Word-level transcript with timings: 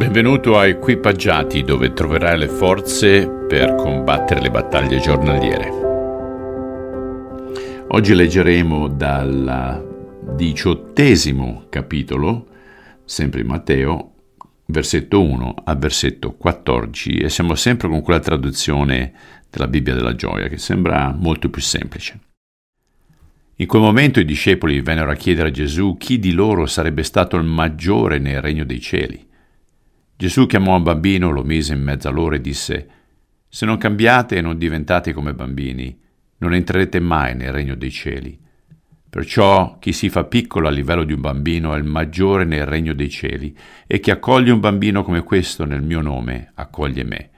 Benvenuto 0.00 0.56
a 0.56 0.66
Equipaggiati 0.66 1.62
dove 1.62 1.92
troverai 1.92 2.38
le 2.38 2.48
forze 2.48 3.28
per 3.28 3.74
combattere 3.74 4.40
le 4.40 4.50
battaglie 4.50 4.98
giornaliere. 4.98 5.68
Oggi 7.88 8.14
leggeremo 8.14 8.88
dal 8.88 10.18
diciottesimo 10.34 11.66
capitolo, 11.68 12.46
sempre 13.04 13.42
in 13.42 13.48
Matteo, 13.48 14.12
versetto 14.64 15.22
1 15.22 15.54
a 15.64 15.74
versetto 15.74 16.32
14 16.32 17.18
e 17.18 17.28
siamo 17.28 17.54
sempre 17.54 17.88
con 17.88 18.00
quella 18.00 18.20
traduzione 18.20 19.12
della 19.50 19.68
Bibbia 19.68 19.92
della 19.92 20.14
gioia 20.14 20.48
che 20.48 20.56
sembra 20.56 21.14
molto 21.14 21.50
più 21.50 21.60
semplice. 21.60 22.18
In 23.56 23.66
quel 23.66 23.82
momento 23.82 24.18
i 24.18 24.24
discepoli 24.24 24.80
vennero 24.80 25.10
a 25.10 25.14
chiedere 25.14 25.48
a 25.48 25.52
Gesù 25.52 25.98
chi 25.98 26.18
di 26.18 26.32
loro 26.32 26.64
sarebbe 26.64 27.02
stato 27.02 27.36
il 27.36 27.44
maggiore 27.44 28.18
nel 28.18 28.40
regno 28.40 28.64
dei 28.64 28.80
cieli. 28.80 29.28
Gesù 30.20 30.44
chiamò 30.44 30.76
un 30.76 30.82
bambino, 30.82 31.30
lo 31.30 31.42
mise 31.42 31.72
in 31.72 31.82
mezzo 31.82 32.06
a 32.06 32.10
loro 32.10 32.34
e 32.34 32.42
disse, 32.42 32.88
Se 33.48 33.64
non 33.64 33.78
cambiate 33.78 34.36
e 34.36 34.42
non 34.42 34.58
diventate 34.58 35.14
come 35.14 35.32
bambini, 35.32 35.98
non 36.40 36.52
entrerete 36.52 37.00
mai 37.00 37.34
nel 37.34 37.52
regno 37.52 37.74
dei 37.74 37.90
cieli. 37.90 38.38
Perciò 39.08 39.78
chi 39.78 39.94
si 39.94 40.10
fa 40.10 40.24
piccolo 40.24 40.68
a 40.68 40.70
livello 40.70 41.04
di 41.04 41.14
un 41.14 41.22
bambino 41.22 41.74
è 41.74 41.78
il 41.78 41.84
maggiore 41.84 42.44
nel 42.44 42.66
regno 42.66 42.92
dei 42.92 43.08
cieli, 43.08 43.56
e 43.86 43.98
chi 43.98 44.10
accoglie 44.10 44.50
un 44.50 44.60
bambino 44.60 45.02
come 45.02 45.22
questo 45.22 45.64
nel 45.64 45.80
mio 45.80 46.02
nome 46.02 46.50
accoglie 46.52 47.04
me. 47.04 47.30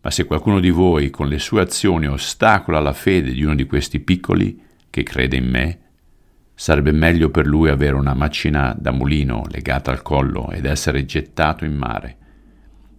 Ma 0.00 0.10
se 0.10 0.24
qualcuno 0.24 0.58
di 0.58 0.70
voi 0.70 1.10
con 1.10 1.28
le 1.28 1.38
sue 1.38 1.60
azioni 1.60 2.08
ostacola 2.08 2.80
la 2.80 2.92
fede 2.92 3.30
di 3.30 3.44
uno 3.44 3.54
di 3.54 3.66
questi 3.66 4.00
piccoli 4.00 4.60
che 4.90 5.04
crede 5.04 5.36
in 5.36 5.48
me, 5.48 5.78
Sarebbe 6.60 6.92
meglio 6.92 7.30
per 7.30 7.46
lui 7.46 7.70
avere 7.70 7.94
una 7.94 8.12
macina 8.12 8.76
da 8.78 8.90
mulino 8.90 9.46
legata 9.48 9.90
al 9.90 10.02
collo 10.02 10.50
ed 10.50 10.66
essere 10.66 11.06
gettato 11.06 11.64
in 11.64 11.74
mare. 11.74 12.16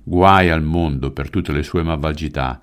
Guai 0.02 0.50
al 0.50 0.64
mondo 0.64 1.12
per 1.12 1.30
tutte 1.30 1.52
le 1.52 1.62
sue 1.62 1.84
malvagità. 1.84 2.60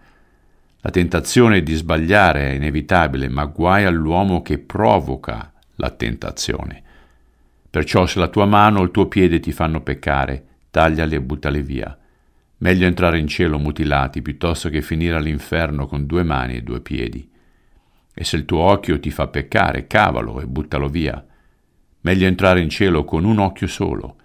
La 0.80 0.90
tentazione 0.90 1.62
di 1.62 1.72
sbagliare 1.74 2.50
è 2.50 2.54
inevitabile, 2.54 3.28
ma 3.28 3.44
guai 3.44 3.84
all'uomo 3.84 4.42
che 4.42 4.58
provoca 4.58 5.52
la 5.76 5.90
tentazione. 5.90 6.82
Perciò 7.70 8.04
se 8.04 8.18
la 8.18 8.26
tua 8.26 8.46
mano 8.46 8.80
o 8.80 8.82
il 8.82 8.90
tuo 8.90 9.06
piede 9.06 9.38
ti 9.38 9.52
fanno 9.52 9.82
peccare, 9.82 10.46
tagliali 10.68 11.14
e 11.14 11.20
buttali 11.20 11.62
via. 11.62 11.96
Meglio 12.56 12.86
entrare 12.86 13.20
in 13.20 13.28
cielo 13.28 13.60
mutilati 13.60 14.20
piuttosto 14.20 14.68
che 14.68 14.82
finire 14.82 15.14
all'inferno 15.14 15.86
con 15.86 16.06
due 16.06 16.24
mani 16.24 16.56
e 16.56 16.62
due 16.62 16.80
piedi. 16.80 17.36
E 18.20 18.24
se 18.24 18.34
il 18.34 18.46
tuo 18.46 18.58
occhio 18.58 18.98
ti 18.98 19.12
fa 19.12 19.28
peccare, 19.28 19.86
cavalo 19.86 20.40
e 20.40 20.46
buttalo 20.46 20.88
via. 20.88 21.24
Meglio 22.00 22.26
entrare 22.26 22.60
in 22.60 22.68
cielo 22.68 23.04
con 23.04 23.24
un 23.24 23.38
occhio 23.38 23.68
solo, 23.68 24.16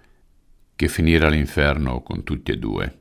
che 0.74 0.88
finire 0.88 1.26
all'inferno 1.26 2.02
con 2.02 2.24
tutti 2.24 2.50
e 2.50 2.58
due. 2.58 2.98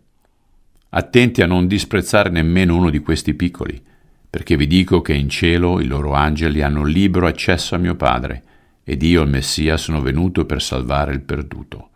Attenti 0.89 1.41
a 1.41 1.47
non 1.47 1.66
disprezzare 1.66 2.30
nemmeno 2.30 2.75
uno 2.75 2.91
di 2.91 2.99
questi 2.99 3.33
piccoli, 3.33 3.83
perché 4.30 4.55
vi 4.55 4.67
dico 4.67 5.02
che 5.02 5.16
in 5.16 5.30
cielo 5.30 5.81
i 5.81 5.88
loro 5.88 6.14
angeli 6.14 6.61
hanno 6.61 6.83
libero 6.83 7.25
accesso 7.25 7.73
a 7.73 7.80
mio 7.80 7.95
Padre, 7.95 8.44
ed 8.83 9.02
io, 9.02 9.23
il 9.23 9.30
Messia, 9.30 9.77
sono 9.77 9.99
venuto 9.99 10.45
per 10.45 10.61
salvare 10.61 11.11
il 11.11 11.21
perduto. 11.21 11.89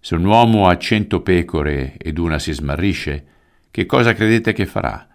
Se 0.00 0.16
un 0.16 0.24
uomo 0.24 0.66
ha 0.66 0.76
cento 0.76 1.20
pecore 1.20 1.96
ed 1.98 2.18
una 2.18 2.40
si 2.40 2.50
smarrisce, 2.50 3.26
che 3.70 3.86
cosa 3.86 4.12
credete 4.12 4.52
che 4.52 4.66
farà? 4.66 5.06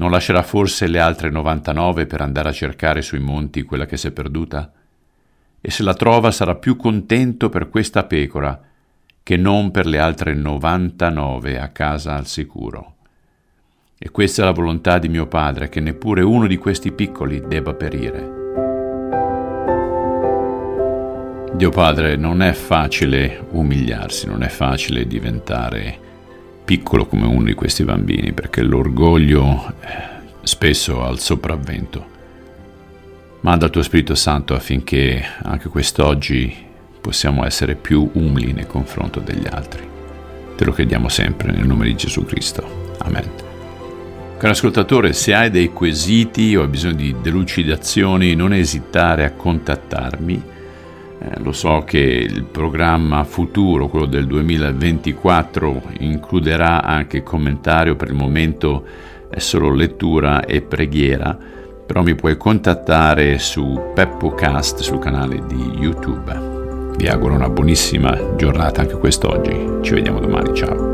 Non 0.00 0.10
lascerà 0.10 0.42
forse 0.42 0.86
le 0.86 0.98
altre 0.98 1.28
99 1.28 2.06
per 2.06 2.22
andare 2.22 2.48
a 2.48 2.52
cercare 2.52 3.02
sui 3.02 3.18
monti 3.18 3.64
quella 3.64 3.84
che 3.84 3.98
si 3.98 4.06
è 4.06 4.10
perduta? 4.12 4.72
E 5.60 5.70
se 5.70 5.82
la 5.82 5.92
trova 5.92 6.30
sarà 6.30 6.54
più 6.54 6.74
contento 6.76 7.50
per 7.50 7.68
questa 7.68 8.04
pecora 8.04 8.58
che 9.22 9.36
non 9.36 9.70
per 9.70 9.84
le 9.84 9.98
altre 9.98 10.32
99 10.32 11.60
a 11.60 11.68
casa 11.68 12.16
al 12.16 12.26
sicuro. 12.26 12.94
E 13.98 14.10
questa 14.10 14.40
è 14.40 14.44
la 14.46 14.52
volontà 14.52 14.98
di 14.98 15.10
mio 15.10 15.26
Padre, 15.26 15.68
che 15.68 15.80
neppure 15.80 16.22
uno 16.22 16.46
di 16.46 16.56
questi 16.56 16.92
piccoli 16.92 17.42
debba 17.46 17.74
perire. 17.74 18.38
Dio 21.52 21.68
Padre, 21.68 22.16
non 22.16 22.40
è 22.40 22.52
facile 22.54 23.46
umiliarsi, 23.50 24.26
non 24.26 24.42
è 24.42 24.48
facile 24.48 25.06
diventare 25.06 26.08
piccolo 26.70 27.06
come 27.06 27.26
uno 27.26 27.46
di 27.46 27.54
questi 27.54 27.82
bambini, 27.82 28.32
perché 28.32 28.62
l'orgoglio 28.62 29.74
eh, 29.80 29.86
spesso 30.42 31.02
ha 31.02 31.10
il 31.10 31.18
sopravvento. 31.18 32.06
Manda 33.40 33.64
il 33.64 33.72
tuo 33.72 33.82
Spirito 33.82 34.14
Santo 34.14 34.54
affinché 34.54 35.20
anche 35.42 35.68
quest'oggi 35.68 36.54
possiamo 37.00 37.44
essere 37.44 37.74
più 37.74 38.08
umili 38.12 38.52
nei 38.52 38.68
confronti 38.68 39.20
degli 39.24 39.48
altri. 39.50 39.82
Te 40.54 40.64
lo 40.64 40.70
chiediamo 40.70 41.08
sempre 41.08 41.50
nel 41.50 41.66
nome 41.66 41.86
di 41.86 41.96
Gesù 41.96 42.24
Cristo. 42.24 42.94
Amen. 42.98 43.28
Caro 44.38 44.52
ascoltatore, 44.52 45.12
se 45.12 45.34
hai 45.34 45.50
dei 45.50 45.72
quesiti 45.72 46.54
o 46.54 46.62
hai 46.62 46.68
bisogno 46.68 46.94
di 46.94 47.16
delucidazioni, 47.20 48.36
non 48.36 48.52
esitare 48.52 49.24
a 49.24 49.32
contattarmi 49.32 50.42
eh, 51.22 51.38
lo 51.40 51.52
so 51.52 51.82
che 51.86 51.98
il 51.98 52.44
programma 52.44 53.24
futuro, 53.24 53.88
quello 53.88 54.06
del 54.06 54.26
2024, 54.26 55.82
includerà 55.98 56.82
anche 56.82 57.22
commentario, 57.22 57.94
per 57.94 58.08
il 58.08 58.14
momento 58.14 58.84
è 59.28 59.38
solo 59.38 59.72
lettura 59.72 60.44
e 60.44 60.62
preghiera, 60.62 61.36
però 61.86 62.02
mi 62.02 62.14
puoi 62.14 62.36
contattare 62.38 63.38
su 63.38 63.92
PeppoCast 63.94 64.80
sul 64.80 64.98
canale 64.98 65.44
di 65.46 65.72
YouTube. 65.78 66.94
Vi 66.96 67.06
auguro 67.06 67.34
una 67.34 67.50
buonissima 67.50 68.34
giornata 68.36 68.80
anche 68.80 68.96
quest'oggi, 68.96 69.82
ci 69.82 69.92
vediamo 69.92 70.20
domani, 70.20 70.54
ciao. 70.54 70.89